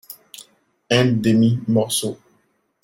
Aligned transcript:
Un 0.89 1.05
demi-morceau. 1.21 2.17